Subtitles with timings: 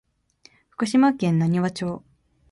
[0.69, 2.01] 福島県塙町